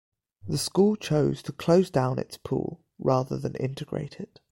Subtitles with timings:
[0.47, 4.39] The school chose to close down its pool rather than integrate it.